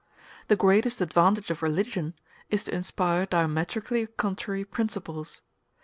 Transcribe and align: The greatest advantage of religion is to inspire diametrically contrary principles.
The 0.47 0.55
greatest 0.55 0.99
advantage 0.99 1.51
of 1.51 1.61
religion 1.61 2.15
is 2.49 2.63
to 2.63 2.73
inspire 2.73 3.27
diametrically 3.27 4.07
contrary 4.07 4.65
principles. 4.65 5.43